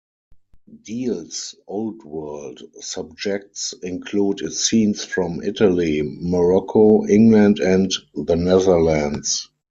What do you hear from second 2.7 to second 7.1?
subjects include scenes from Italy, Morocco,